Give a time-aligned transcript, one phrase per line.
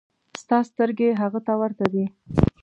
[0.41, 2.05] ستا سترګې هغه ته ورته دي.